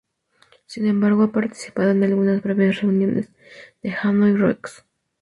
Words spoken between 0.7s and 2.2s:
embargo, ha participado en